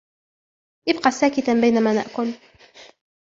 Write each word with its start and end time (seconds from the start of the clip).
ابق 0.89 1.09
ساكتا 1.09 1.53
بينما 1.61 1.93
نأكل. 1.93 2.33